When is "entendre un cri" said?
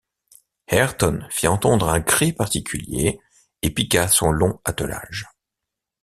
1.47-2.33